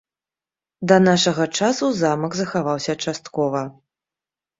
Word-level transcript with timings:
Да 0.91 0.95
нашага 1.07 1.45
часу 1.59 1.89
замак 1.97 2.33
захаваўся 2.39 2.93
часткова. 3.05 3.61